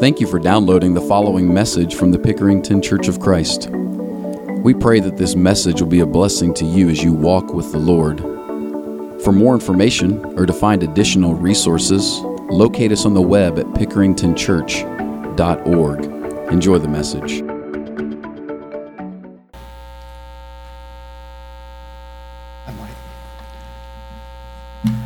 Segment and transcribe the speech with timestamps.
[0.00, 3.68] Thank you for downloading the following message from the Pickerington Church of Christ.
[3.68, 7.70] We pray that this message will be a blessing to you as you walk with
[7.70, 8.20] the Lord.
[9.22, 16.04] For more information or to find additional resources, locate us on the web at pickeringtonchurch.org.
[16.50, 17.42] Enjoy the message.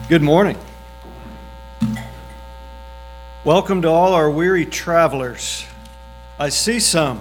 [0.08, 0.56] Good morning.
[3.44, 5.66] Welcome to all our weary travelers.
[6.38, 7.20] I see some.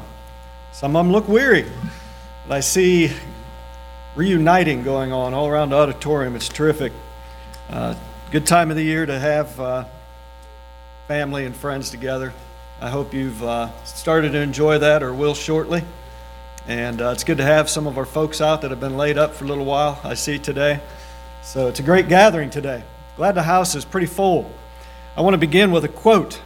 [0.72, 1.70] Some of them look weary.
[2.48, 3.12] But I see
[4.16, 6.38] reuniting going on all around the auditorium.
[6.38, 6.94] It's terrific.
[7.70, 7.96] Uh,
[8.32, 9.84] good time of the year to have uh,
[11.10, 12.32] family and friends together.
[12.80, 15.84] I hope you've uh, started to enjoy that or will shortly.
[16.70, 19.18] And uh, it's good to have some of our folks out that have been laid
[19.18, 20.80] up for a little while, I see today.
[21.42, 22.86] So it's a great gathering today.
[23.18, 24.50] Glad the house is pretty full.
[25.16, 26.42] I want to begin with a quote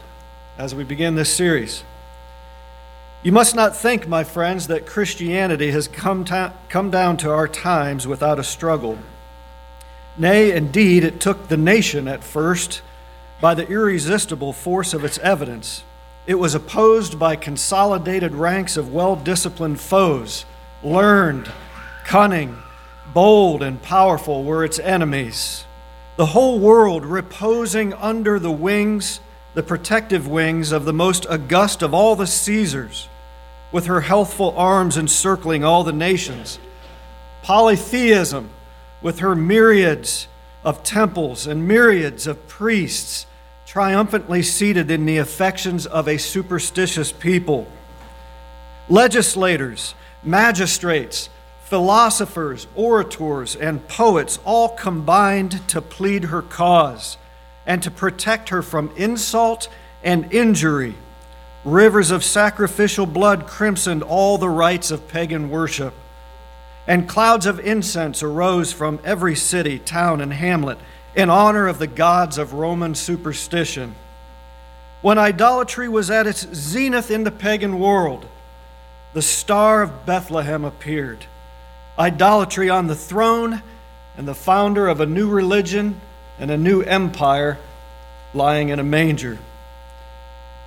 [0.58, 1.84] as we begin this series.
[3.22, 7.48] You must not think, my friends, that Christianity has come, ta- come down to our
[7.48, 8.98] times without a struggle.
[10.18, 12.82] Nay, indeed, it took the nation at first
[13.40, 15.82] by the irresistible force of its evidence.
[16.26, 20.44] It was opposed by consolidated ranks of well disciplined foes.
[20.82, 21.50] Learned,
[22.04, 22.58] cunning,
[23.14, 25.64] bold, and powerful were its enemies.
[26.18, 29.20] The whole world reposing under the wings,
[29.54, 33.08] the protective wings of the most august of all the Caesars,
[33.70, 36.58] with her healthful arms encircling all the nations.
[37.44, 38.50] Polytheism,
[39.00, 40.26] with her myriads
[40.64, 43.26] of temples and myriads of priests
[43.64, 47.68] triumphantly seated in the affections of a superstitious people.
[48.88, 51.28] Legislators, magistrates,
[51.68, 57.18] philosophers, orators, and poets all combined to plead her cause
[57.66, 59.68] and to protect her from insult
[60.02, 60.94] and injury.
[61.66, 65.92] Rivers of sacrificial blood crimsoned all the rites of pagan worship,
[66.86, 70.78] and clouds of incense arose from every city, town, and hamlet
[71.14, 73.94] in honor of the gods of Roman superstition.
[75.02, 78.26] When idolatry was at its zenith in the pagan world,
[79.12, 81.26] the star of Bethlehem appeared.
[81.98, 83.62] Idolatry on the throne,
[84.16, 86.00] and the founder of a new religion
[86.38, 87.58] and a new empire
[88.34, 89.38] lying in a manger.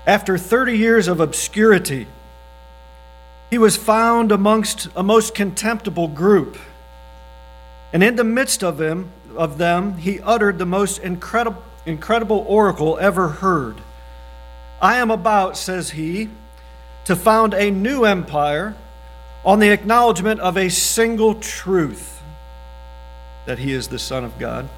[0.08, 2.08] After 30 years of obscurity,
[3.50, 6.58] he was found amongst a most contemptible group.
[7.94, 12.98] And in the midst of him, of them, he uttered the most incredible, incredible oracle
[13.00, 13.82] ever heard.
[14.82, 16.30] I am about, says he,
[17.06, 18.76] to found a new empire
[19.44, 22.22] on the acknowledgement of a single truth
[23.46, 24.70] that he is the Son of God.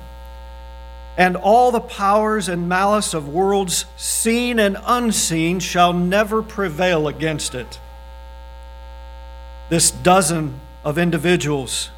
[1.18, 7.54] And all the powers and malice of worlds, seen and unseen, shall never prevail against
[7.54, 7.80] it.
[9.70, 11.90] This dozen of individuals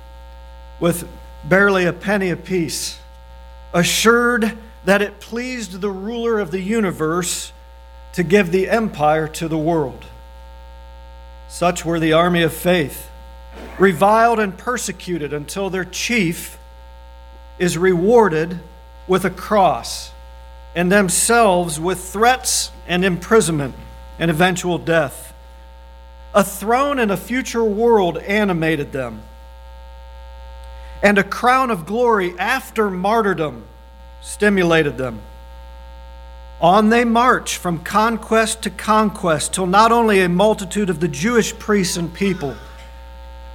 [0.80, 1.08] with
[1.48, 3.00] barely a penny apiece,
[3.74, 7.52] assured that it pleased the ruler of the universe
[8.14, 10.06] to give the empire to the world.
[11.56, 13.10] Such were the army of faith,
[13.80, 16.58] reviled and persecuted until their chief
[17.58, 18.60] is rewarded
[19.08, 20.12] with a cross,
[20.76, 23.74] and themselves with threats and imprisonment
[24.20, 25.34] and eventual death.
[26.34, 29.22] A throne and a future world animated them
[31.02, 33.64] and a crown of glory after martyrdom
[34.20, 35.22] stimulated them.
[36.62, 41.58] On they march from conquest to conquest till not only a multitude of the Jewish
[41.60, 42.56] priests and people,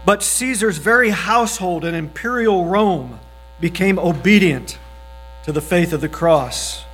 [0.04, 3.18] but Caesar's very household in imperial Rome
[3.58, 4.78] became obedient
[5.44, 6.84] to the faith of the cross.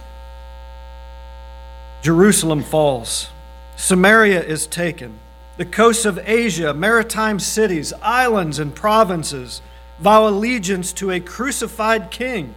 [2.02, 3.30] Jerusalem falls,
[3.76, 5.18] Samaria is taken,
[5.56, 9.60] the coasts of Asia, maritime cities, islands, and provinces
[9.98, 12.54] vow allegiance to a crucified king.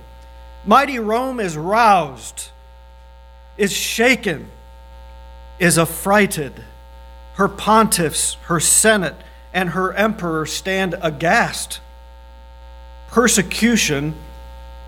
[0.66, 2.49] Mighty Rome is roused,
[3.59, 4.50] is shaken,
[5.59, 6.64] is affrighted.
[7.34, 9.17] Her pontiffs, her senate,
[9.53, 11.82] and her emperor stand aghast.
[13.09, 14.16] Persecution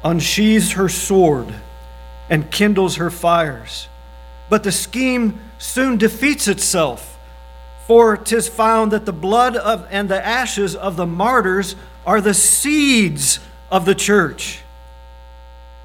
[0.03, 1.53] unsheathes her sword
[2.29, 3.89] and kindles her fires.
[4.49, 7.19] But the scheme soon defeats itself,
[7.87, 11.75] for 'tis found that the blood of, and the ashes of the martyrs
[12.05, 13.39] are the seeds
[13.69, 14.61] of the church.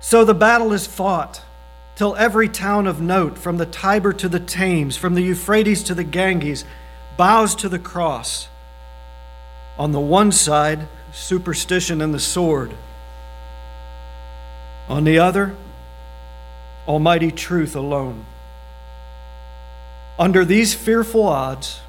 [0.01, 1.43] So the battle is fought
[1.97, 5.95] till every town of note, from the Tiber to the Thames, from the Euphrates to
[5.95, 6.65] the Ganges,
[7.17, 8.49] bows to the cross.
[9.79, 12.75] On the one side, superstition and the sword.
[14.89, 15.57] On the other,
[16.87, 18.27] almighty truth alone.
[20.19, 21.81] Under these fearful odds,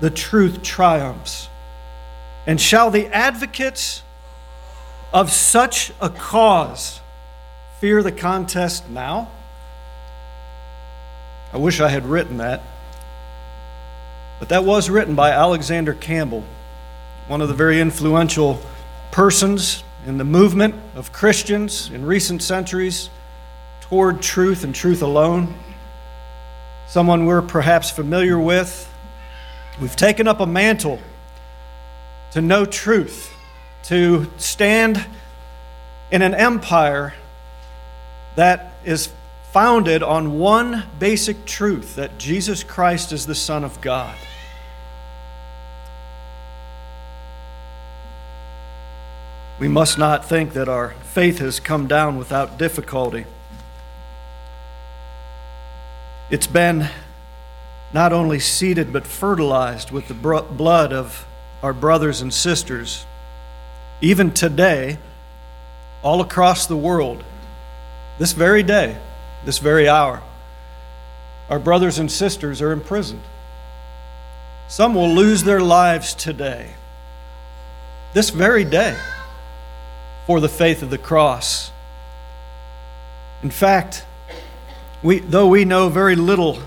[0.00, 1.48] the truth triumphs.
[2.46, 4.02] And shall the advocates
[5.12, 7.00] of such a cause
[7.84, 9.28] fear the contest now?
[11.52, 12.62] I wish I had written that.
[14.38, 16.44] But that was written by Alexander Campbell,
[17.28, 18.58] one of the very influential
[19.10, 23.10] persons in the movement of Christians in recent centuries
[23.82, 25.54] toward truth and truth alone.
[26.88, 28.90] Someone we're perhaps familiar with.
[29.78, 31.00] We've taken up a mantle
[32.30, 33.30] to know truth,
[33.82, 35.04] to stand
[36.10, 37.12] in an empire
[38.36, 39.10] that is
[39.52, 44.16] founded on one basic truth that Jesus Christ is the Son of God.
[49.60, 53.24] We must not think that our faith has come down without difficulty.
[56.30, 56.88] It's been
[57.92, 61.24] not only seeded but fertilized with the blood of
[61.62, 63.06] our brothers and sisters.
[64.00, 64.98] Even today,
[66.02, 67.22] all across the world,
[68.18, 68.96] this very day,
[69.44, 70.22] this very hour.
[71.50, 73.22] Our brothers and sisters are imprisoned.
[74.68, 76.74] Some will lose their lives today,
[78.12, 78.96] this very day,
[80.26, 81.70] for the faith of the cross.
[83.42, 84.06] In fact,
[85.02, 86.58] we, though we know very little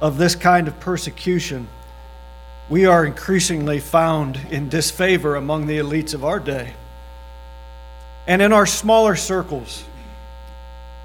[0.00, 1.66] of this kind of persecution,
[2.68, 6.74] we are increasingly found in disfavor among the elites of our day.
[8.28, 9.82] And in our smaller circles,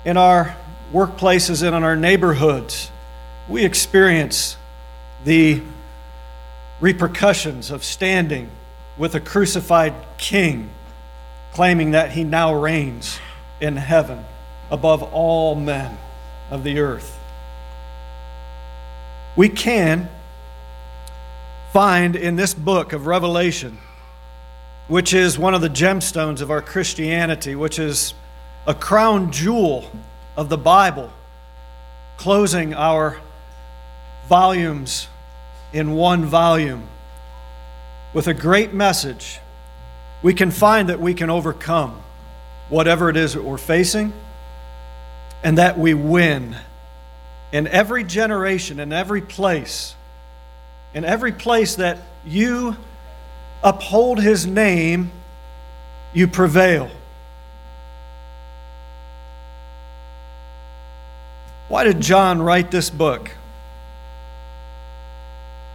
[0.06, 0.56] in our
[0.92, 2.92] workplaces and in our neighborhoods,
[3.48, 4.58] we experience
[5.24, 5.62] the
[6.80, 8.50] repercussions of standing
[8.98, 10.70] with a crucified king,
[11.54, 13.20] claiming that he now reigns
[13.62, 14.24] in heaven
[14.70, 15.98] above all men
[16.52, 17.20] of the earth.
[19.36, 20.10] We can
[21.72, 23.80] find in this book of Revelation,
[24.88, 28.14] which is one of the gemstones of our Christianity, which is
[28.66, 29.90] a crown jewel
[30.38, 31.12] of the Bible,
[32.18, 33.20] closing our
[34.28, 35.08] volumes
[35.74, 36.88] in one volume
[38.14, 39.40] with a great message,
[40.22, 42.02] we can find that we can overcome
[42.70, 44.14] whatever it is that we're facing
[45.44, 46.56] and that we win
[47.52, 49.96] in every generation, in every place,
[50.94, 52.78] in every place that you
[53.62, 55.12] uphold his name,
[56.14, 56.90] you prevail.
[61.68, 63.32] Why did John write this book?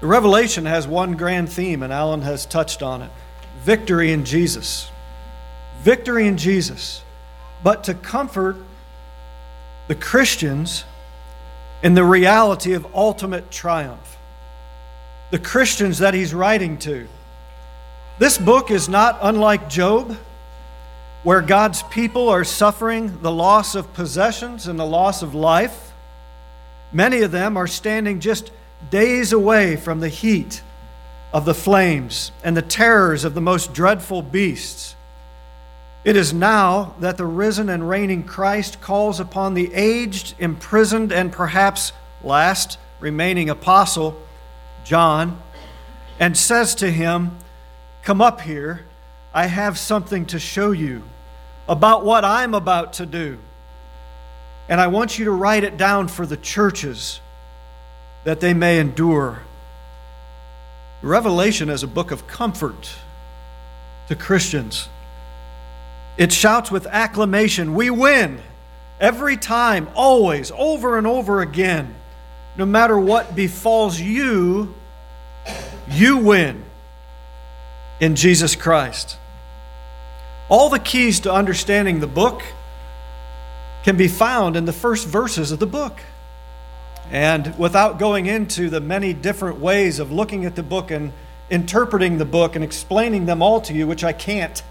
[0.00, 3.10] The Revelation has one grand theme, and Alan has touched on it
[3.62, 4.90] victory in Jesus.
[5.82, 7.02] Victory in Jesus.
[7.62, 8.56] But to comfort
[9.88, 10.84] the Christians
[11.82, 14.16] in the reality of ultimate triumph.
[15.30, 17.08] The Christians that he's writing to.
[18.18, 20.16] This book is not unlike Job
[21.22, 25.92] where God's people are suffering the loss of possessions and the loss of life.
[26.92, 28.50] Many of them are standing just
[28.90, 30.62] days away from the heat
[31.32, 34.94] of the flames and the terrors of the most dreadful beasts.
[36.04, 41.32] It is now that the risen and reigning Christ calls upon the aged, imprisoned, and
[41.32, 41.92] perhaps
[42.22, 44.20] last remaining apostle,
[44.84, 45.42] John,
[46.18, 47.36] and says to him,
[48.02, 48.86] Come up here
[49.38, 51.00] I have something to show you
[51.68, 53.38] about what I'm about to do.
[54.68, 57.20] And I want you to write it down for the churches
[58.24, 59.42] that they may endure.
[61.02, 62.92] Revelation is a book of comfort
[64.08, 64.88] to Christians.
[66.16, 68.40] It shouts with acclamation, We win!
[68.98, 71.94] Every time, always, over and over again.
[72.56, 74.74] No matter what befalls you,
[75.88, 76.64] you win
[78.00, 79.16] in Jesus Christ.
[80.48, 82.42] All the keys to understanding the book
[83.84, 86.00] can be found in the first verses of the book.
[87.10, 91.12] And without going into the many different ways of looking at the book and
[91.50, 94.62] interpreting the book and explaining them all to you, which I can't,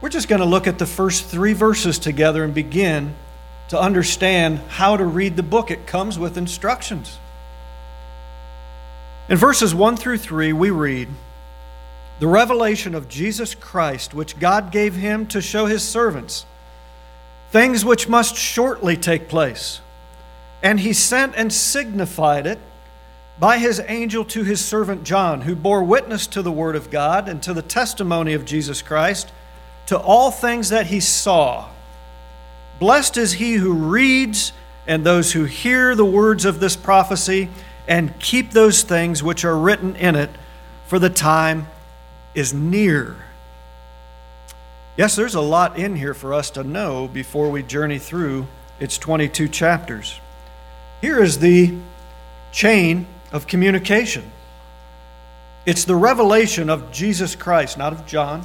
[0.00, 3.14] we're just going to look at the first three verses together and begin
[3.68, 5.70] to understand how to read the book.
[5.70, 7.18] It comes with instructions.
[9.28, 11.08] In verses 1 through 3, we read,
[12.20, 16.46] the revelation of Jesus Christ, which God gave him to show his servants,
[17.50, 19.80] things which must shortly take place.
[20.62, 22.58] And he sent and signified it
[23.38, 27.28] by his angel to his servant John, who bore witness to the word of God
[27.28, 29.32] and to the testimony of Jesus Christ,
[29.86, 31.68] to all things that he saw.
[32.78, 34.52] Blessed is he who reads
[34.86, 37.48] and those who hear the words of this prophecy
[37.88, 40.30] and keep those things which are written in it,
[40.86, 41.66] for the time
[42.34, 43.16] is near.
[44.96, 48.46] Yes, there's a lot in here for us to know before we journey through
[48.78, 50.20] its 22 chapters.
[51.00, 51.76] Here is the
[52.52, 54.30] chain of communication
[55.66, 58.44] it's the revelation of Jesus Christ, not of John.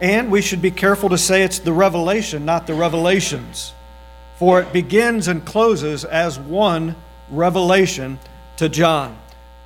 [0.00, 3.74] And we should be careful to say it's the revelation, not the revelations.
[4.36, 6.96] For it begins and closes as one
[7.28, 8.18] revelation
[8.56, 9.18] to John,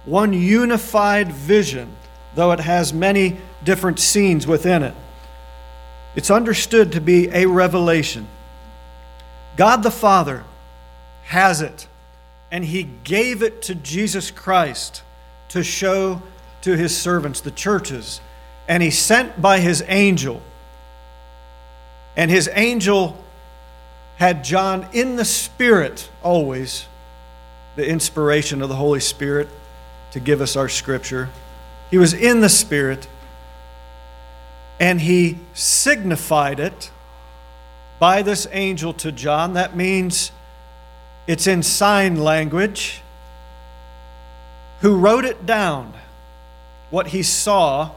[0.05, 1.95] one unified vision,
[2.35, 4.95] though it has many different scenes within it.
[6.15, 8.29] It's understood to be a revelation.
[9.57, 10.45] God the Father
[11.25, 11.87] has it,
[12.51, 15.03] and He gave it to Jesus Christ
[15.49, 16.23] to show
[16.63, 18.21] to His servants, the churches.
[18.69, 20.43] And He sent by His angel.
[22.17, 23.23] And His angel
[24.17, 26.87] had John in the Spirit always,
[27.77, 29.49] the inspiration of the Holy Spirit
[30.13, 31.31] to give us our scripture.
[31.93, 33.07] He was in the Spirit
[34.81, 36.91] and he signified it
[37.99, 39.53] by this angel to John.
[39.53, 40.33] That means
[41.27, 43.03] it's in sign language.
[44.81, 45.93] Who wrote it down,
[46.89, 47.91] what he saw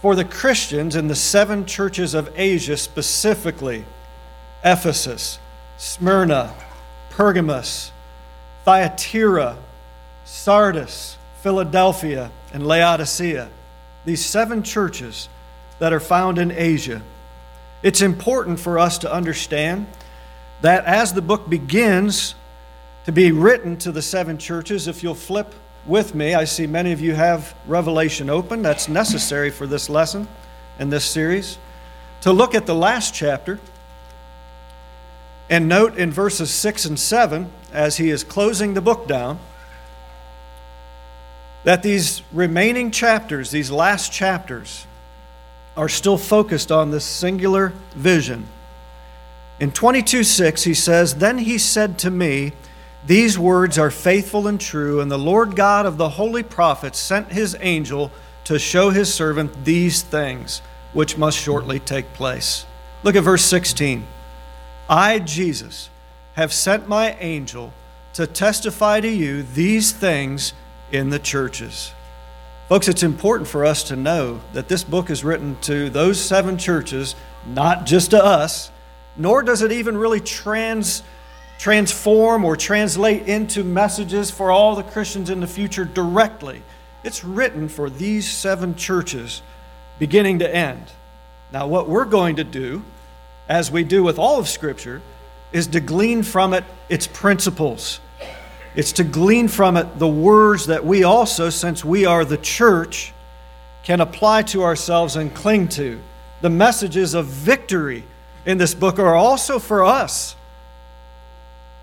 [0.00, 3.84] for the Christians in the seven churches of Asia, specifically
[4.64, 5.38] Ephesus,
[5.76, 6.54] Smyrna,
[7.10, 7.92] Pergamos,
[8.64, 9.58] Thyatira,
[10.24, 13.48] Sardis, Philadelphia, and Laodicea.
[14.04, 15.28] These seven churches
[15.80, 17.02] that are found in Asia.
[17.82, 19.88] It's important for us to understand
[20.60, 22.36] that as the book begins
[23.06, 25.52] to be written to the seven churches, if you'll flip
[25.84, 28.62] with me, I see many of you have Revelation open.
[28.62, 30.28] That's necessary for this lesson
[30.78, 31.58] and this series.
[32.20, 33.58] To look at the last chapter
[35.50, 39.40] and note in verses 6 and 7, as he is closing the book down,
[41.64, 44.86] that these remaining chapters, these last chapters,
[45.76, 48.46] are still focused on this singular vision.
[49.60, 52.52] In 22 6, he says, Then he said to me,
[53.06, 57.32] These words are faithful and true, and the Lord God of the holy prophets sent
[57.32, 58.10] his angel
[58.44, 62.66] to show his servant these things, which must shortly take place.
[63.02, 64.04] Look at verse 16.
[64.88, 65.90] I, Jesus,
[66.34, 67.72] have sent my angel
[68.14, 70.52] to testify to you these things
[70.92, 71.92] in the churches.
[72.68, 76.56] Folks, it's important for us to know that this book is written to those seven
[76.56, 78.70] churches, not just to us,
[79.16, 81.02] nor does it even really trans,
[81.58, 86.62] transform or translate into messages for all the Christians in the future directly.
[87.04, 89.42] It's written for these seven churches,
[89.98, 90.84] beginning to end.
[91.52, 92.84] Now, what we're going to do,
[93.48, 95.02] as we do with all of Scripture,
[95.52, 98.00] is to glean from it its principles
[98.74, 103.12] it's to glean from it the words that we also, since we are the church,
[103.82, 106.00] can apply to ourselves and cling to.
[106.40, 108.04] The messages of victory
[108.46, 110.36] in this book are also for us.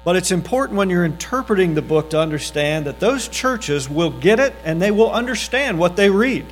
[0.04, 4.40] But it's important when you're interpreting the book to understand that those churches will get
[4.40, 6.46] it and they will understand what they read.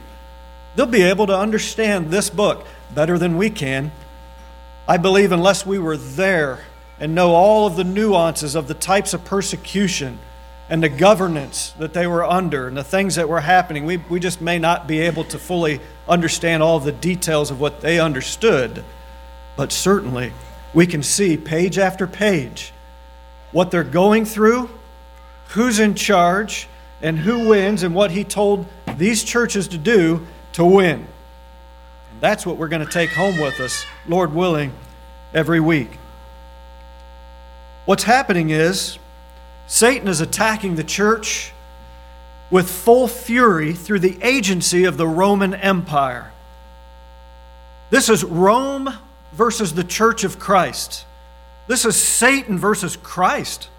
[0.75, 3.91] They'll be able to understand this book better than we can.
[4.87, 6.59] I believe, unless we were there
[6.99, 10.19] and know all of the nuances of the types of persecution
[10.69, 13.85] and the governance that they were under and the things that were happening.
[13.85, 17.81] We, we just may not be able to fully understand all the details of what
[17.81, 18.83] they understood,
[19.55, 20.33] but certainly
[20.73, 22.73] we can see page after page
[23.51, 24.69] what they're going through,
[25.49, 26.67] who's in charge,
[27.01, 28.65] and who wins, and what he told
[28.97, 31.07] these churches to do to win.
[32.11, 34.73] And that's what we're going to take home with us, Lord willing,
[35.33, 35.97] every week.
[37.85, 38.99] What's happening is
[39.67, 41.51] Satan is attacking the church
[42.49, 46.31] with full fury through the agency of the Roman Empire.
[47.89, 48.89] This is Rome
[49.33, 51.05] versus the church of Christ.
[51.67, 53.69] This is Satan versus Christ.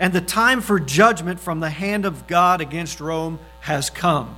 [0.00, 4.36] And the time for judgment from the hand of God against Rome has come.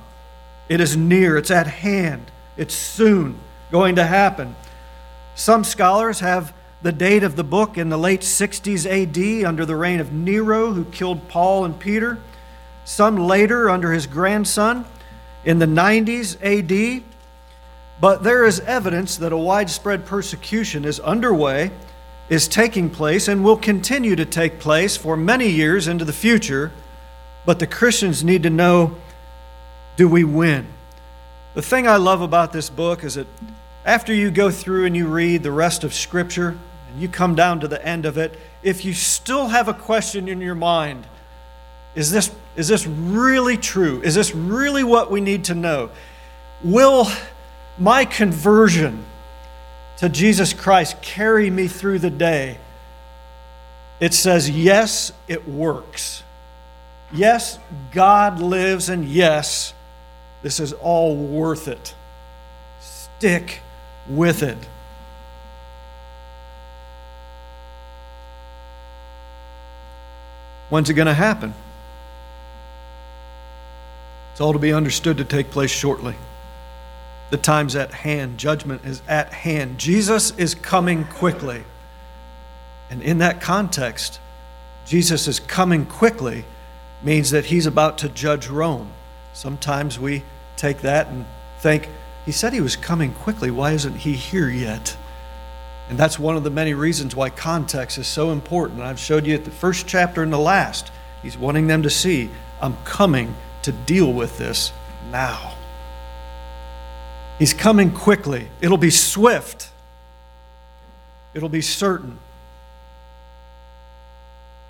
[0.67, 3.39] It is near, it's at hand, it's soon
[3.71, 4.55] going to happen.
[5.35, 6.53] Some scholars have
[6.83, 10.73] the date of the book in the late 60s AD under the reign of Nero,
[10.73, 12.17] who killed Paul and Peter.
[12.85, 14.85] Some later under his grandson
[15.45, 17.03] in the 90s AD.
[17.99, 21.69] But there is evidence that a widespread persecution is underway,
[22.29, 26.71] is taking place, and will continue to take place for many years into the future.
[27.45, 28.97] But the Christians need to know
[29.97, 30.65] do we win?
[31.53, 33.27] The thing I love about this book is that
[33.85, 36.57] after you go through and you read the rest of Scripture,
[36.91, 40.27] and you come down to the end of it, if you still have a question
[40.27, 41.07] in your mind,
[41.95, 44.01] is this, is this really true?
[44.01, 45.89] Is this really what we need to know?
[46.63, 47.07] Will
[47.77, 49.05] my conversion
[49.97, 52.57] to Jesus Christ carry me through the day?
[53.99, 56.23] It says, yes, it works.
[57.13, 57.59] Yes,
[57.91, 59.73] God lives, and yes,
[60.41, 61.93] this is all worth it.
[62.79, 63.61] Stick
[64.09, 64.57] with it.
[70.71, 71.53] When's it going to happen?
[74.31, 76.15] It's all to be understood to take place shortly.
[77.29, 79.77] The time's at hand, judgment is at hand.
[79.77, 81.65] Jesus is coming quickly.
[82.89, 84.21] And in that context,
[84.85, 86.45] Jesus is coming quickly
[87.03, 88.93] means that he's about to judge Rome.
[89.33, 90.23] Sometimes we
[90.55, 91.25] take that and
[91.59, 91.89] think,
[92.25, 93.51] he said he was coming quickly.
[93.51, 94.95] Why isn't he here yet?
[95.91, 98.79] And that's one of the many reasons why context is so important.
[98.79, 100.89] I've showed you at the first chapter and the last.
[101.21, 102.29] He's wanting them to see,
[102.61, 104.71] I'm coming to deal with this
[105.11, 105.53] now.
[107.39, 108.47] He's coming quickly.
[108.61, 109.69] It'll be swift,
[111.33, 112.19] it'll be certain.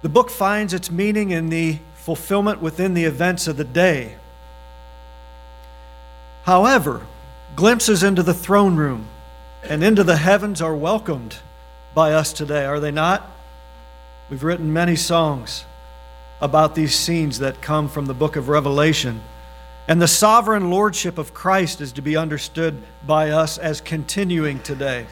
[0.01, 4.15] The book finds its meaning in the fulfillment within the events of the day.
[6.45, 7.05] However,
[7.55, 9.05] glimpses into the throne room
[9.63, 11.37] and into the heavens are welcomed
[11.93, 13.29] by us today, are they not?
[14.29, 15.65] We've written many songs
[16.41, 19.21] about these scenes that come from the book of Revelation.
[19.87, 25.05] And the sovereign lordship of Christ is to be understood by us as continuing today.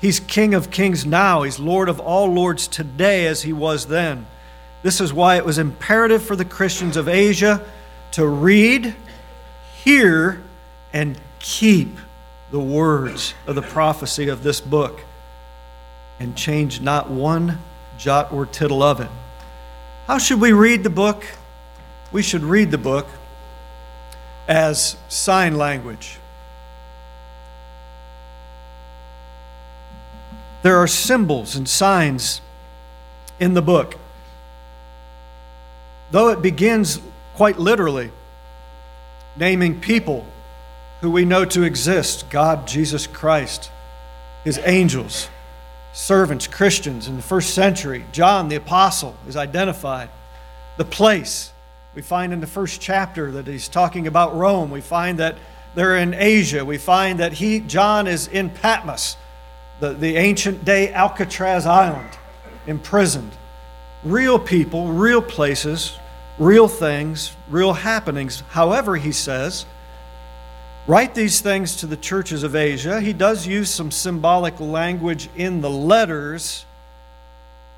[0.00, 4.26] He's King of kings now, He's Lord of all lords today as He was then.
[4.82, 7.64] This is why it was imperative for the Christians of Asia
[8.12, 8.94] to read,
[9.82, 10.42] hear,
[10.92, 11.96] and keep
[12.50, 15.00] the words of the prophecy of this book
[16.20, 17.58] and change not one
[17.98, 19.10] jot or tittle of it.
[20.06, 21.24] How should we read the book?
[22.12, 23.06] We should read the book
[24.46, 26.18] as sign language.
[30.62, 32.40] There are symbols and signs
[33.38, 33.96] in the book.
[36.10, 37.00] Though it begins
[37.34, 38.10] quite literally,
[39.36, 40.26] naming people
[41.06, 43.70] who we know to exist God, Jesus Christ,
[44.42, 45.28] his angels,
[45.92, 48.04] servants, Christians in the first century.
[48.10, 50.10] John the Apostle is identified.
[50.78, 51.52] The place,
[51.94, 54.72] we find in the first chapter that he's talking about Rome.
[54.72, 55.36] We find that
[55.76, 56.64] they're in Asia.
[56.64, 59.16] We find that he, John is in Patmos,
[59.78, 62.18] the, the ancient day Alcatraz Island,
[62.66, 63.30] imprisoned
[64.02, 65.96] real people, real places,
[66.36, 68.42] real things, real happenings.
[68.48, 69.66] However, he says,
[70.86, 73.00] write these things to the churches of Asia.
[73.00, 76.64] He does use some symbolic language in the letters,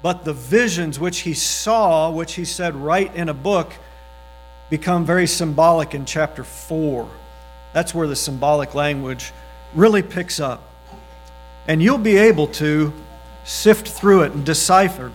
[0.02, 3.72] but the visions which he saw, which he said, write in a book,
[4.70, 7.08] become very symbolic in chapter 4.
[7.72, 9.32] That's where the symbolic language
[9.74, 10.62] really picks up.
[11.66, 12.92] And you'll be able to
[13.44, 15.12] sift through it and decipher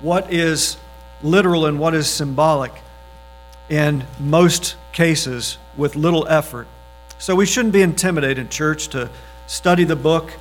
[0.00, 0.76] what is
[1.22, 2.72] literal and what is symbolic
[3.68, 6.68] in most cases with little effort.
[7.18, 9.10] So we shouldn't be intimidated, church, to
[9.46, 10.32] study the book.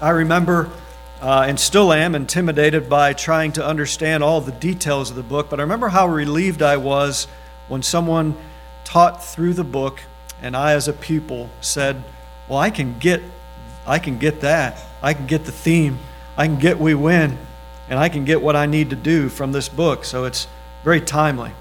[0.00, 0.70] I remember
[1.20, 5.48] uh, and still am intimidated by trying to understand all the details of the book,
[5.48, 7.26] but I remember how relieved I was
[7.68, 8.36] when someone
[8.84, 10.00] taught through the book
[10.42, 12.02] and I as a pupil said,
[12.48, 13.22] "Well, I can get
[13.86, 14.78] I can get that.
[15.02, 15.98] I can get the theme.
[16.36, 17.38] I can get we win."
[17.88, 20.04] and I can get what I need to do from this book.
[20.04, 20.46] So it's
[20.82, 21.52] very timely.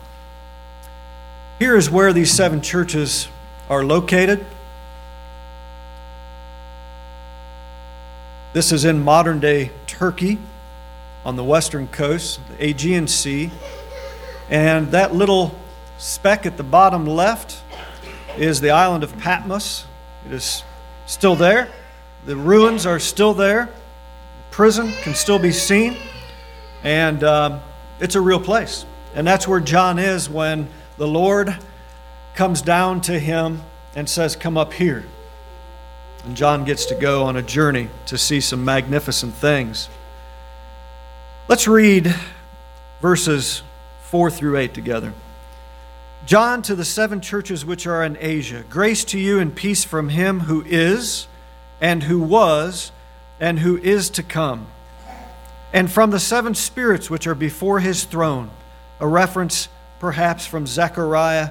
[1.59, 3.27] Here is where these seven churches
[3.69, 4.45] are located.
[8.53, 10.37] This is in modern day Turkey
[11.25, 13.49] on the western coast, the Aegean Sea.
[14.47, 15.57] And that little
[15.97, 17.59] speck at the bottom left
[18.37, 19.87] is the island of Patmos.
[20.27, 20.61] It is
[21.07, 21.67] still there.
[22.27, 23.65] The ruins are still there.
[23.65, 25.97] The prison can still be seen.
[26.83, 27.59] And um,
[27.99, 28.85] it's a real place.
[29.15, 31.57] And that's where John is when the Lord
[32.35, 33.63] comes down to him
[33.95, 35.05] and says, Come up here.
[36.23, 39.89] And John gets to go on a journey to see some magnificent things.
[41.47, 42.13] Let's read
[43.01, 43.63] verses
[44.03, 45.13] 4 through 8 together.
[46.25, 50.09] John to the seven churches which are in Asia, grace to you and peace from
[50.09, 51.27] him who is,
[51.81, 52.93] and who was,
[53.39, 54.67] and who is to come
[55.73, 58.51] and from the seven spirits which are before his throne,
[58.99, 59.67] a reference
[59.99, 61.49] perhaps from Zechariah,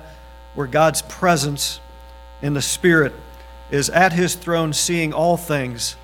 [0.55, 1.81] where God's presence
[2.41, 3.13] in the Spirit
[3.73, 5.97] is at his throne, seeing all things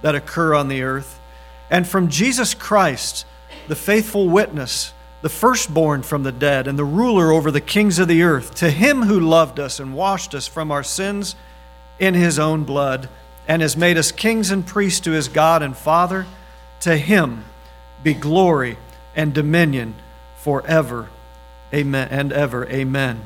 [0.00, 1.20] that occur on the earth,
[1.68, 3.26] and from Jesus Christ,
[3.68, 8.06] the faithful witness, the firstborn from the dead, and the ruler over the kings of
[8.06, 11.34] the earth, to him who loved us and washed us from our sins
[11.98, 13.08] in his own blood,
[13.48, 16.26] and has made us kings and priests to his God and Father,
[16.80, 17.44] to him
[18.02, 18.78] be glory
[19.16, 19.94] and dominion
[20.36, 21.08] forever.
[21.74, 22.68] Amen and ever.
[22.68, 23.20] Amen.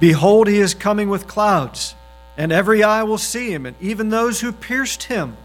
[0.00, 1.94] Behold, he is coming with clouds,
[2.36, 5.36] and every eye will see him, and even those who pierced him.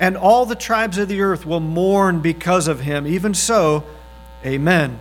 [0.00, 3.06] And all the tribes of the earth will mourn because of him.
[3.06, 3.84] Even so,
[4.44, 4.98] amen.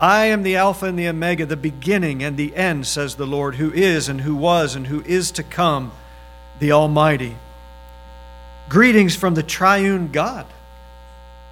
[0.00, 3.54] I am the Alpha and the Omega, the beginning and the end, says the Lord,
[3.54, 5.92] who is and who was and who is to come,
[6.58, 7.36] the Almighty.
[8.68, 10.46] Greetings from the triune God.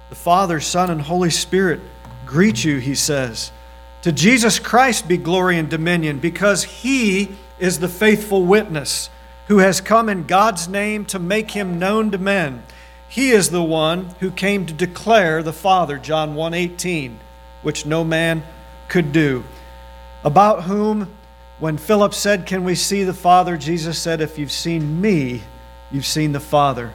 [0.09, 1.79] The Father, Son, and Holy Spirit
[2.25, 3.53] greet you, he says.
[4.01, 9.09] To Jesus Christ be glory and dominion, because he is the faithful witness
[9.47, 12.63] who has come in God's name to make him known to men.
[13.07, 17.19] He is the one who came to declare the Father, John 1:18,
[17.61, 18.43] which no man
[18.87, 19.43] could do.
[20.23, 21.09] About whom
[21.59, 25.43] when Philip said, "Can we see the Father?" Jesus said, "If you've seen me,
[25.91, 26.93] you've seen the Father."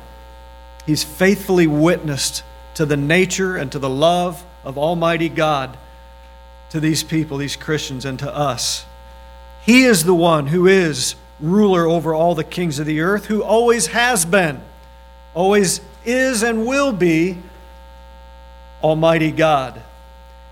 [0.85, 2.42] He's faithfully witnessed
[2.74, 5.76] to the nature and to the love of Almighty God
[6.70, 8.85] to these people, these Christians, and to us.
[9.66, 13.42] He is the one who is ruler over all the kings of the earth, who
[13.42, 14.62] always has been,
[15.35, 17.38] always is, and will be
[18.81, 19.83] Almighty God.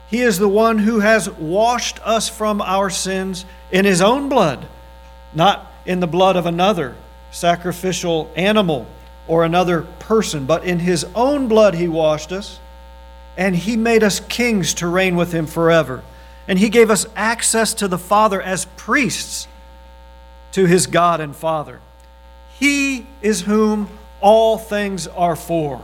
[0.09, 4.67] He is the one who has washed us from our sins in His own blood,
[5.33, 6.97] not in the blood of another
[7.31, 8.85] sacrificial animal
[9.29, 12.59] or another person, but in His own blood He washed us,
[13.37, 16.03] and He made us kings to reign with Him forever.
[16.47, 19.49] And He gave us access to the Father as priests
[20.53, 21.81] to His God and Father.
[22.59, 23.89] He is whom
[24.21, 25.83] all things are for.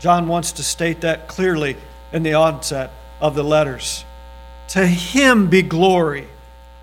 [0.00, 1.76] John wants to state that clearly
[2.12, 4.04] in the onset of the letters.
[4.68, 6.26] To Him be glory.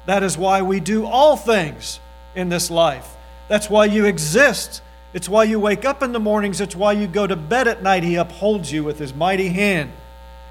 [0.05, 1.99] That is why we do all things
[2.35, 3.15] in this life.
[3.47, 4.81] That's why you exist.
[5.13, 6.61] It's why you wake up in the mornings.
[6.61, 8.03] It's why you go to bed at night.
[8.03, 9.91] He upholds you with His mighty hand.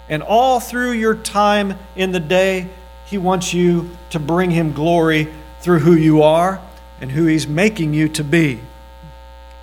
[0.08, 2.68] And all through your time in the day,
[3.06, 5.28] He wants you to bring Him glory
[5.60, 6.60] through who you are
[7.00, 8.60] and who He's making you to be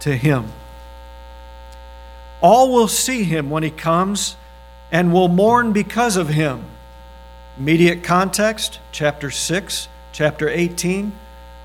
[0.01, 0.51] to Him.
[2.41, 4.35] All will see Him when He comes
[4.91, 6.63] and will mourn because of Him.
[7.57, 11.13] Immediate context, chapter 6, chapter 18,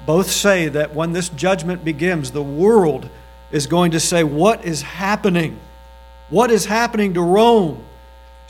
[0.06, 3.08] both say that when this judgment begins, the world
[3.50, 5.58] is going to say, What is happening?
[6.30, 7.84] What is happening to Rome?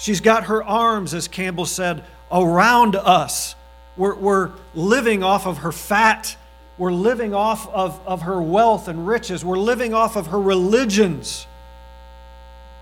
[0.00, 3.54] She's got her arms, as Campbell said, around us.
[3.98, 6.38] We're, we're living off of her fat.
[6.78, 9.44] We're living off of, of her wealth and riches.
[9.44, 11.46] We're living off of her religions.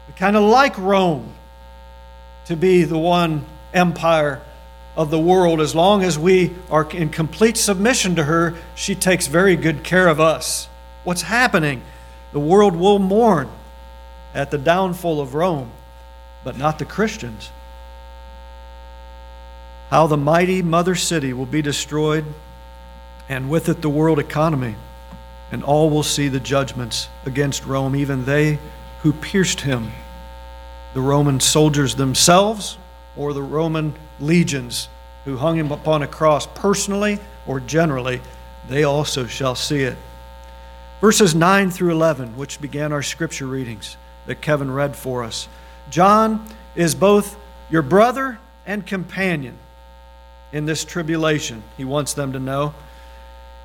[0.07, 1.35] We kind of like Rome
[2.47, 4.41] to be the one empire
[4.95, 5.61] of the world.
[5.61, 10.07] As long as we are in complete submission to her, she takes very good care
[10.07, 10.69] of us.
[11.03, 11.83] What's happening?
[12.33, 13.51] The world will mourn
[14.35, 15.73] at the downfall of Rome
[16.49, 17.51] but not the Christians.
[19.91, 22.25] How the mighty mother city will be destroyed,
[23.29, 24.75] and with it the world economy,
[25.53, 28.59] and all will see the judgments against Rome, even they
[29.03, 29.91] who pierced him,
[30.95, 32.79] the Roman soldiers themselves,
[33.15, 34.89] or the Roman legions
[35.27, 38.23] who hung him upon a cross personally or generally,
[38.71, 39.99] they also shall see it.
[41.03, 45.47] Verses 9 through 11, which began our scripture readings that Kevin read for us.
[45.91, 47.37] John is both
[47.71, 49.59] your brother and companion
[50.53, 52.75] in this tribulation, he wants them to know.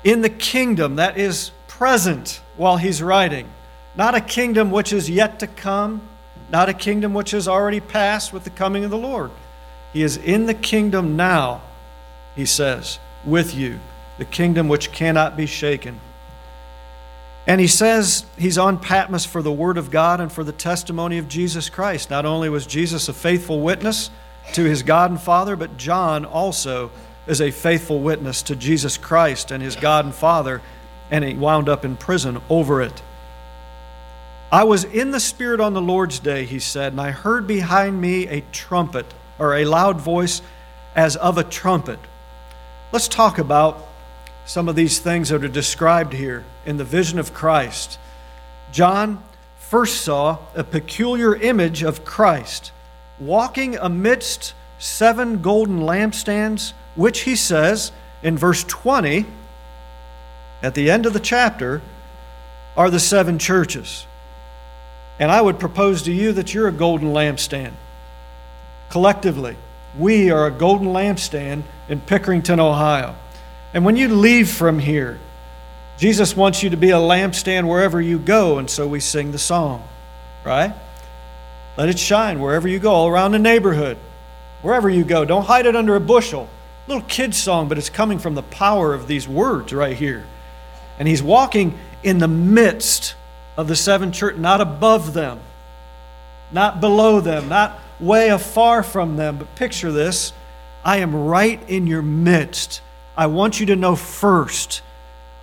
[0.02, 3.48] In the kingdom that is present while he's writing,
[3.96, 6.06] not a kingdom which is yet to come,
[6.50, 9.30] not a kingdom which has already passed with the coming of the Lord.
[9.92, 11.62] He is in the kingdom now,
[12.36, 13.80] he says, with you,
[14.18, 15.98] the kingdom which cannot be shaken.
[17.46, 21.18] And he says he's on Patmos for the Word of God and for the testimony
[21.18, 22.08] of Jesus Christ.
[22.08, 24.10] Not only was Jesus a faithful witness
[24.54, 26.90] to his God and Father, but John also
[27.26, 30.62] is a faithful witness to Jesus Christ and his God and Father,
[31.10, 33.02] and he wound up in prison over it.
[34.50, 38.00] I was in the Spirit on the Lord's day, he said, and I heard behind
[38.00, 40.42] me a trumpet, or a loud voice
[40.94, 41.98] as of a trumpet.
[42.92, 43.86] Let's talk about
[44.46, 47.98] some of these things that are described here in the vision of Christ.
[48.72, 49.22] John
[49.58, 52.72] first saw a peculiar image of Christ
[53.18, 59.26] walking amidst seven golden lampstands, which he says in verse 20,
[60.62, 61.82] at the end of the chapter,
[62.76, 64.06] are the seven churches.
[65.18, 67.72] And I would propose to you that you're a golden lampstand.
[68.90, 69.56] Collectively,
[69.96, 73.14] we are a golden lampstand in Pickerington, Ohio.
[73.74, 75.18] And when you leave from here,
[75.98, 79.38] Jesus wants you to be a lampstand wherever you go, and so we sing the
[79.38, 79.86] song,
[80.44, 80.72] right?
[81.76, 83.98] Let it shine wherever you go, all around the neighborhood,
[84.62, 85.24] wherever you go.
[85.24, 86.48] Don't hide it under a bushel.
[86.86, 90.24] Little kid's song, but it's coming from the power of these words right here.
[90.98, 93.16] And he's walking in the midst
[93.56, 95.40] of the seven church, not above them,
[96.52, 99.38] not below them, not way afar from them.
[99.38, 100.32] But picture this
[100.84, 102.82] I am right in your midst.
[103.16, 104.82] I want you to know first,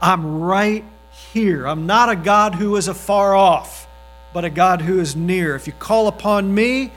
[0.01, 0.83] I'm right
[1.31, 1.65] here.
[1.67, 3.87] I'm not a God who is afar off,
[4.33, 5.55] but a God who is near.
[5.55, 6.91] If you call upon me,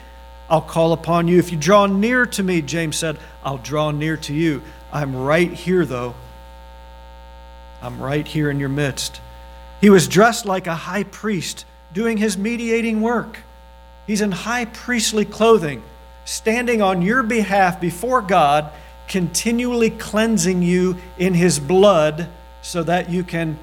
[0.49, 1.39] I'll call upon you.
[1.39, 4.63] If you draw near to me, James said, I'll draw near to you.
[4.93, 6.15] I'm right here, though.
[7.81, 9.21] I'm right here in your midst.
[9.81, 13.39] He was dressed like a high priest, doing his mediating work.
[14.07, 15.83] He's in high priestly clothing,
[16.25, 18.71] standing on your behalf before God,
[19.09, 22.29] continually cleansing you in his blood
[22.63, 23.59] so that you can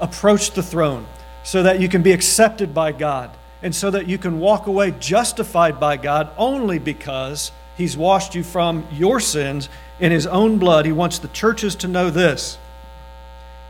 [0.00, 1.06] approach the throne,
[1.42, 3.30] so that you can be accepted by God,
[3.62, 8.42] and so that you can walk away justified by God only because he's washed you
[8.42, 10.86] from your sins in his own blood.
[10.86, 12.58] He wants the churches to know this.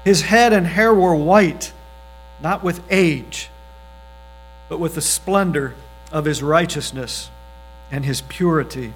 [0.05, 1.73] His head and hair were white,
[2.43, 3.49] not with age,
[4.69, 5.75] but with the splendor
[6.13, 7.31] of his righteousness
[7.91, 8.93] and his purity.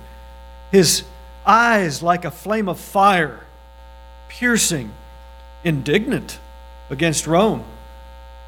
[0.70, 1.04] His
[1.48, 3.40] eyes like a flame of fire,
[4.28, 4.92] piercing,
[5.64, 6.38] indignant
[6.90, 7.64] against Rome,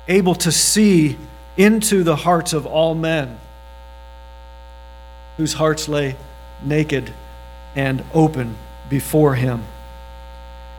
[0.07, 1.17] able to see
[1.57, 3.41] into the hearts of all men,
[5.39, 6.17] whose hearts lay
[6.63, 7.13] naked
[7.75, 8.57] and open
[8.91, 9.65] before him.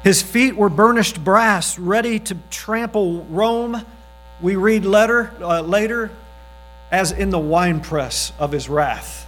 [0.04, 3.86] His feet were burnished brass, ready to trample Rome.
[4.42, 6.12] We read later, uh, later
[6.92, 9.28] as in the winepress of his wrath.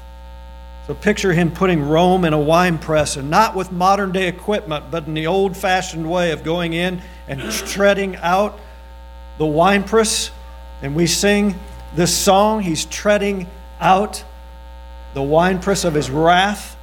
[0.87, 4.91] So picture him putting Rome in a wine press, and not with modern day equipment,
[4.91, 8.59] but in the old fashioned way of going in and treading out
[9.37, 10.29] the wine press.
[10.81, 11.55] And we sing
[11.95, 12.61] this song.
[12.61, 13.47] He's treading
[13.79, 14.23] out
[15.13, 16.75] the wine press of his wrath.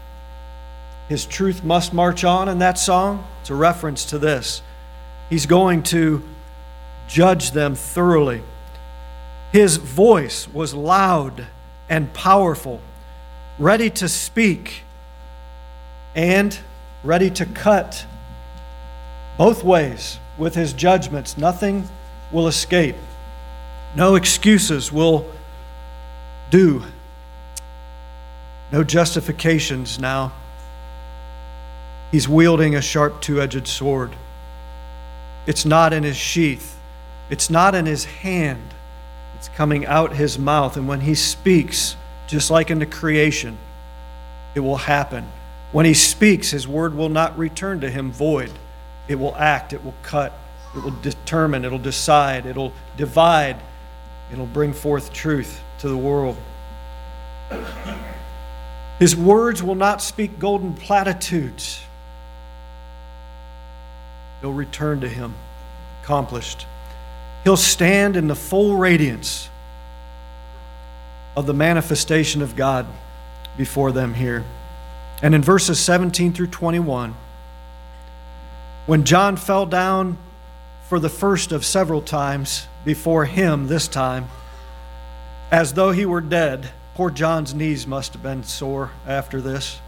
[1.09, 3.27] His truth must march on in that song.
[3.41, 4.63] It's a reference to this.
[5.29, 6.23] He's going to
[7.07, 8.43] judge them thoroughly.
[9.53, 11.49] His voice was loud
[11.89, 12.81] and powerful,
[13.61, 14.83] ready to speak
[16.17, 16.59] and
[17.05, 18.05] ready to cut
[19.39, 21.39] both ways with his judgments.
[21.39, 21.89] Nothing
[22.33, 22.97] will escape,
[23.95, 25.31] no excuses will
[26.51, 26.83] do,
[28.73, 30.33] no justifications now.
[32.11, 34.17] He's wielding a sharp two edged sword.
[35.47, 36.77] It's not in his sheath,
[37.31, 38.75] it's not in his hand
[39.41, 40.77] it's coming out his mouth.
[40.77, 41.97] And when he speaks,
[42.31, 43.59] just like in the creation,
[44.55, 45.27] it will happen.
[45.73, 48.53] When he speaks, his word will not return to him void.
[49.09, 50.33] It will act, it will cut,
[50.75, 53.57] it will determine, it'll decide, it'll divide,
[54.33, 56.37] it'll bring forth truth to the world.
[59.01, 61.83] His words will not speak golden platitudes.
[64.41, 65.35] They'll return to him,
[66.03, 66.67] accomplished.
[67.43, 69.50] He'll stand in the full radiance
[71.37, 72.87] of the manifestation of God
[73.57, 74.45] before them here.
[75.23, 77.15] And in verses 17 through 21,
[78.87, 80.19] when John fell down
[80.89, 84.29] for the first of several times before him this time,
[85.51, 89.81] as though he were dead, poor John's knees must have been sore after this.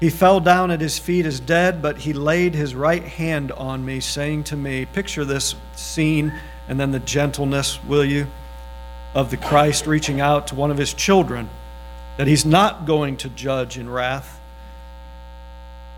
[0.00, 3.84] He fell down at his feet as dead, but he laid his right hand on
[3.84, 6.32] me, saying to me, Picture this scene
[6.68, 8.28] and then the gentleness, will you,
[9.14, 11.48] of the Christ reaching out to one of his children,
[12.16, 14.40] that he's not going to judge in wrath,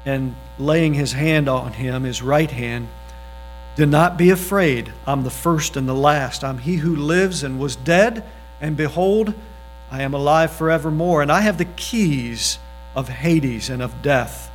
[0.05, 2.89] and laying his hand on him, his right hand.
[3.77, 4.93] Do not be afraid.
[5.07, 6.43] I'm the first and the last.
[6.43, 8.25] I'm he who lives and was dead,
[8.61, 9.35] and behold,
[9.91, 12.59] I am alive forevermore, and I have the keys
[12.95, 14.51] of Hades and of death.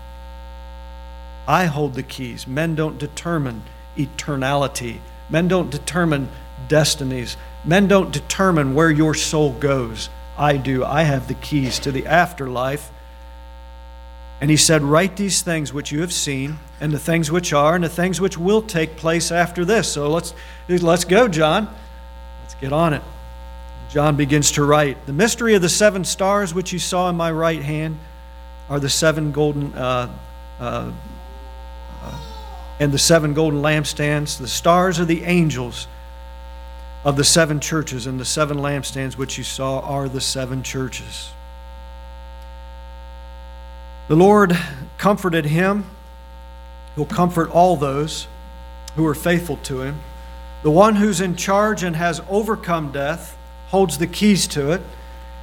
[1.48, 2.48] I hold the keys.
[2.48, 3.64] Men don't determine
[3.98, 6.30] eternality, men don't determine
[6.68, 10.10] destinies, men don't determine where your soul goes.
[10.38, 10.84] I do.
[10.84, 12.92] I have the keys to the afterlife.
[14.42, 17.76] And he said, Write these things which you have seen, and the things which are,
[17.76, 19.92] and the things which will take place after this.
[19.92, 20.34] So let's,
[20.68, 21.74] let's go, John.
[22.42, 23.02] Let's get on it.
[23.90, 27.32] John begins to write The mystery of the seven stars which you saw in my
[27.32, 27.98] right hand
[28.70, 30.14] are the seven golden uh,
[30.60, 30.92] uh,
[32.02, 32.20] uh,
[32.80, 34.38] and the seven golden lampstands.
[34.38, 35.88] The stars are the angels
[37.06, 41.30] of the seven churches, and the seven lampstands which you saw are the seven churches.
[44.08, 44.58] The Lord
[44.98, 45.86] comforted him.
[46.96, 48.28] He'll comfort all those
[48.96, 50.00] who are faithful to him.
[50.64, 53.38] The one who's in charge and has overcome death
[53.68, 54.82] holds the keys to it,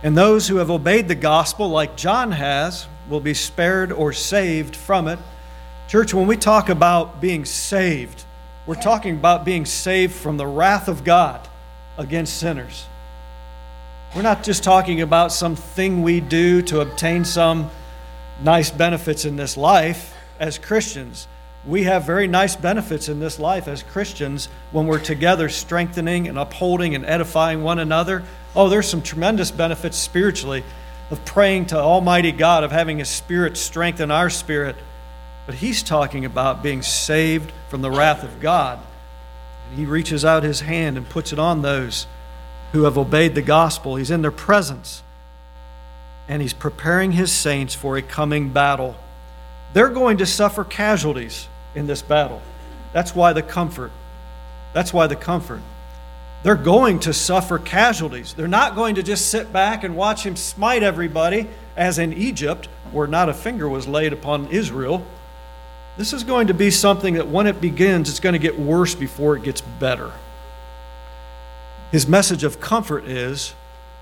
[0.03, 4.75] and those who have obeyed the gospel, like John has, will be spared or saved
[4.75, 5.21] from it.
[5.87, 8.25] Church, when we talk about being saved,
[8.67, 11.49] we're talking about being saved from the wrath of God
[11.99, 12.87] against sinners.
[14.15, 17.71] We're not just talking about something we do to obtain some
[18.43, 21.29] nice benefits in this life as Christians.
[21.65, 26.37] We have very nice benefits in this life as Christians when we're together strengthening and
[26.37, 28.25] upholding and edifying one another.
[28.57, 30.65] Oh, there's some tremendous benefits spiritually
[31.11, 34.77] of praying to Almighty God, of having His Spirit strengthen our spirit.
[35.47, 38.81] But He's talking about being saved from the wrath of God.
[39.75, 42.07] He reaches out His hand and puts it on those
[42.73, 43.97] who have obeyed the gospel.
[43.97, 45.03] He's in their presence
[46.29, 48.97] and he's preparing his saints for a coming battle.
[49.73, 52.41] They're going to suffer casualties in this battle.
[52.93, 53.91] That's why the comfort.
[54.73, 55.61] That's why the comfort.
[56.43, 58.35] They're going to suffer casualties.
[58.35, 62.69] They're not going to just sit back and watch him smite everybody, as in Egypt,
[62.91, 65.05] where not a finger was laid upon Israel.
[65.97, 68.95] This is going to be something that when it begins, it's going to get worse
[68.95, 70.11] before it gets better.
[71.91, 73.55] His message of comfort is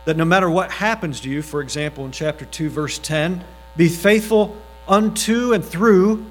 [0.05, 3.45] that no matter what happens to you, for example, in chapter 2, verse 10,
[3.77, 6.25] be faithful unto and through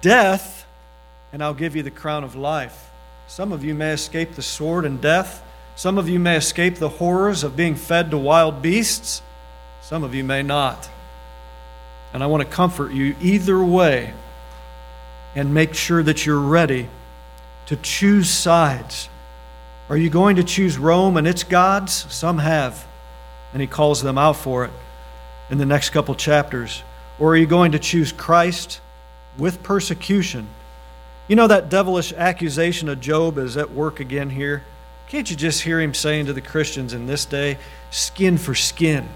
[0.00, 0.66] death,
[1.32, 2.90] and I'll give you the crown of life.
[3.26, 5.42] Some of you may escape the sword and death.
[5.76, 9.20] Some of you may escape the horrors of being fed to wild beasts.
[9.82, 10.88] Some of you may not.
[12.14, 14.14] And I want to comfort you either way
[15.38, 16.88] and make sure that you're ready
[17.66, 19.08] to choose sides.
[19.88, 22.06] Are you going to choose Rome and its gods?
[22.12, 22.84] Some have
[23.52, 24.72] and he calls them out for it
[25.48, 26.82] in the next couple chapters?
[27.20, 28.80] Or are you going to choose Christ
[29.38, 30.48] with persecution?
[31.28, 34.64] You know that devilish accusation of Job is at work again here?
[35.06, 37.58] Can't you just hear him saying to the Christians in this day,
[37.92, 39.08] skin for skin?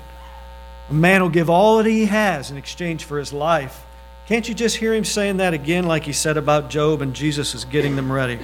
[0.89, 3.85] A man will give all that he has in exchange for his life.
[4.27, 7.55] Can't you just hear him saying that again, like he said about Job, and Jesus
[7.55, 8.39] is getting them ready?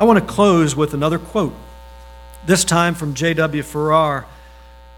[0.00, 1.54] I want to close with another quote,
[2.44, 3.62] this time from J.W.
[3.62, 4.26] Farrar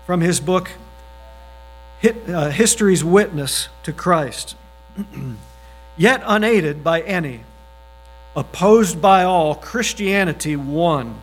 [0.07, 0.71] from his book,
[2.03, 4.57] uh, History's Witness to Christ.
[5.97, 7.41] Yet unaided by any,
[8.35, 11.21] opposed by all, Christianity won.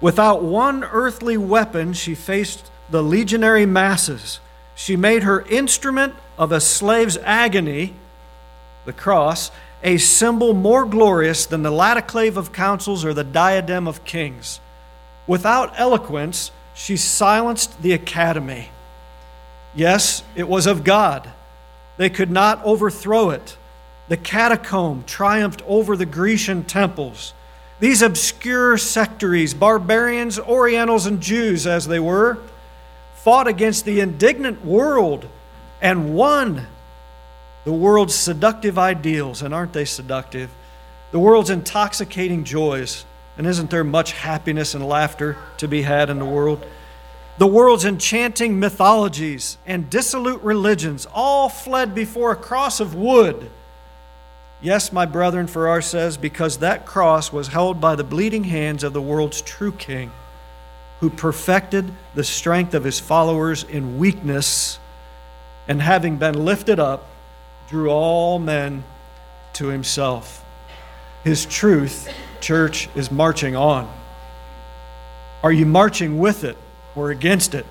[0.00, 4.38] Without one earthly weapon, she faced the legionary masses.
[4.74, 7.94] She made her instrument of a slave's agony,
[8.84, 9.50] the cross,
[9.82, 14.60] a symbol more glorious than the laticlave of councils or the diadem of kings.
[15.26, 18.70] Without eloquence, she silenced the academy.
[19.74, 21.30] Yes, it was of God.
[21.96, 23.56] They could not overthrow it.
[24.08, 27.34] The catacomb triumphed over the Grecian temples.
[27.80, 32.38] These obscure sectaries, barbarians, Orientals, and Jews as they were,
[33.16, 35.28] fought against the indignant world
[35.80, 36.66] and won
[37.64, 39.42] the world's seductive ideals.
[39.42, 40.50] And aren't they seductive?
[41.10, 43.04] The world's intoxicating joys.
[43.36, 46.64] And isn't there much happiness and laughter to be had in the world?
[47.38, 53.48] The world's enchanting mythologies and dissolute religions all fled before a cross of wood.
[54.60, 58.92] Yes, my brethren, Farrar says, because that cross was held by the bleeding hands of
[58.92, 60.10] the world's true king,
[60.98, 64.80] who perfected the strength of his followers in weakness,
[65.68, 67.08] and having been lifted up,
[67.68, 68.84] drew all men
[69.54, 70.44] to himself.
[71.24, 73.92] His truth church is marching on.
[75.42, 76.56] Are you marching with it
[76.96, 77.66] or against it?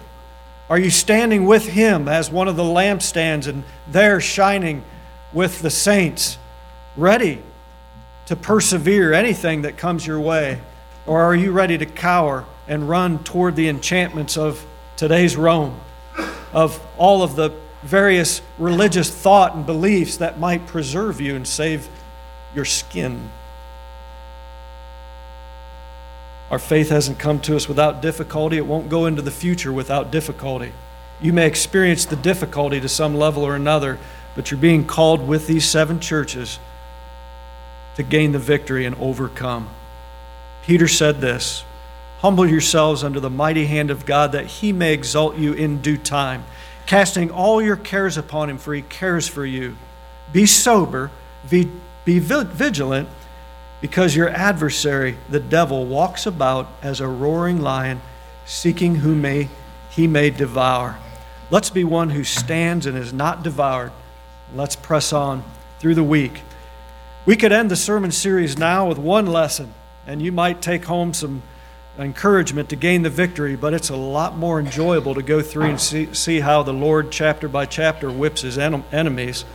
[0.69, 4.83] Are you standing with Him as one of the lampstands and there shining
[5.31, 6.37] with the saints,
[6.97, 7.41] ready
[8.25, 10.59] to persevere anything that comes your way?
[11.05, 14.65] Or are you ready to cower and run toward the enchantments of
[14.97, 15.79] today's Rome,
[16.51, 17.51] of all of the
[17.83, 21.87] various religious thought and beliefs that might preserve you and save
[22.53, 23.29] your skin?
[26.49, 28.57] Our faith hasn't come to us without difficulty.
[28.57, 30.71] It won't go into the future without difficulty.
[31.21, 33.99] You may experience the difficulty to some level or another,
[34.35, 36.59] but you're being called with these seven churches
[37.95, 39.67] to gain the victory and overcome.
[40.63, 41.63] Peter said this
[42.19, 45.97] Humble yourselves under the mighty hand of God, that he may exalt you in due
[45.97, 46.45] time,
[46.87, 49.77] casting all your cares upon him, for he cares for you.
[50.33, 51.11] Be sober,
[51.49, 51.69] be,
[52.05, 53.09] be vigilant
[53.81, 58.01] because your adversary, the devil, walks about as a roaring lion,
[58.45, 59.49] seeking whom may,
[59.91, 60.97] he may devour.
[61.51, 63.91] Let's be one who stands and is not devoured.
[64.55, 65.43] Let's press on
[65.79, 66.41] through the week.
[67.25, 69.73] We could end the sermon series now with one lesson,
[70.05, 71.43] and you might take home some
[71.97, 75.81] encouragement to gain the victory, but it's a lot more enjoyable to go through and
[75.81, 79.45] see, see how the Lord, chapter by chapter, whips his en- enemies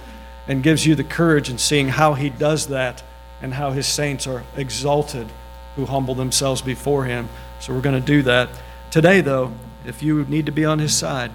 [0.48, 3.02] and gives you the courage in seeing how he does that
[3.40, 5.28] and how his saints are exalted
[5.76, 7.28] who humble themselves before him.
[7.60, 8.50] So we're going to do that.
[8.90, 9.52] Today, though,
[9.86, 11.30] if you need to be on his side,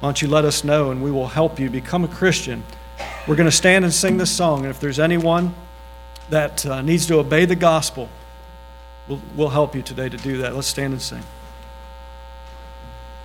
[0.00, 2.62] why don't you let us know and we will help you become a Christian.
[3.26, 5.54] We're going to stand and sing this song, and if there's anyone
[6.30, 8.08] that uh, needs to obey the gospel,
[9.08, 10.54] we'll, we'll help you today to do that.
[10.54, 11.22] Let's stand and sing.